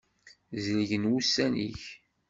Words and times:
Zelgen 0.63 1.07
wussan-ik. 1.11 1.81